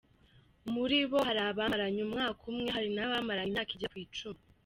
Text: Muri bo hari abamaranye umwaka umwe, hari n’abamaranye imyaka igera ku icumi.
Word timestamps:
Muri 0.73 0.97
bo 1.09 1.19
hari 1.27 1.39
abamaranye 1.43 2.01
umwaka 2.07 2.41
umwe, 2.51 2.67
hari 2.75 2.89
n’abamaranye 2.95 3.49
imyaka 3.51 3.71
igera 3.75 3.93
ku 3.93 3.99
icumi. 4.05 4.41